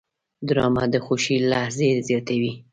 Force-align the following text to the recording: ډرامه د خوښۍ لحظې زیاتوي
ډرامه 0.47 0.83
د 0.93 0.95
خوښۍ 1.05 1.37
لحظې 1.51 1.89
زیاتوي 2.07 2.53